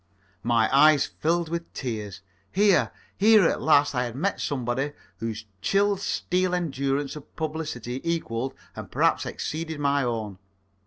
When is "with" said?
1.49-1.71